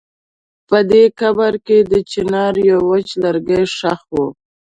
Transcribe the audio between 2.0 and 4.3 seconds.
چنار يو وچ لرګی ښخ و.